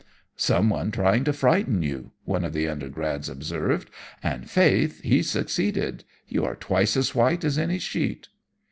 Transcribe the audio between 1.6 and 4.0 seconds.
you,' one of the undergrads observed,